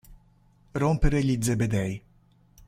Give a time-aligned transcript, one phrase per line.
[0.73, 2.01] Rompere gli zebedei.